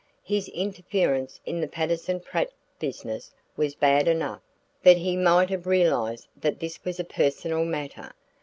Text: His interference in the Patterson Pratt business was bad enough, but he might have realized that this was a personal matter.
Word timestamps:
His 0.23 0.47
interference 0.49 1.39
in 1.45 1.61
the 1.61 1.67
Patterson 1.67 2.21
Pratt 2.21 2.49
business 2.79 3.35
was 3.55 3.75
bad 3.75 4.07
enough, 4.07 4.41
but 4.81 4.97
he 4.97 5.15
might 5.15 5.51
have 5.51 5.67
realized 5.67 6.27
that 6.37 6.59
this 6.59 6.83
was 6.83 6.99
a 6.99 7.03
personal 7.03 7.65
matter. 7.65 8.11